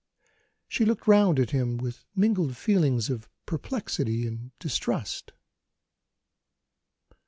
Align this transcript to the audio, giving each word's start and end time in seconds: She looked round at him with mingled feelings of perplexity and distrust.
She 0.67 0.83
looked 0.83 1.05
round 1.05 1.39
at 1.39 1.51
him 1.51 1.77
with 1.77 2.05
mingled 2.15 2.57
feelings 2.57 3.07
of 3.11 3.29
perplexity 3.45 4.25
and 4.25 4.49
distrust. 4.57 5.31